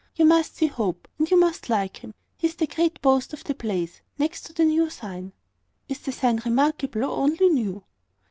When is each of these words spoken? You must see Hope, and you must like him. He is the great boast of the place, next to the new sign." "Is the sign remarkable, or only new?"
You 0.15 0.25
must 0.25 0.55
see 0.55 0.65
Hope, 0.65 1.07
and 1.19 1.29
you 1.29 1.39
must 1.39 1.69
like 1.69 1.97
him. 1.97 2.15
He 2.35 2.47
is 2.47 2.55
the 2.55 2.65
great 2.65 2.99
boast 3.03 3.33
of 3.33 3.43
the 3.43 3.53
place, 3.53 4.01
next 4.17 4.41
to 4.47 4.53
the 4.53 4.65
new 4.65 4.89
sign." 4.89 5.31
"Is 5.87 5.99
the 5.99 6.11
sign 6.11 6.41
remarkable, 6.43 7.03
or 7.03 7.11
only 7.23 7.49
new?" 7.49 7.83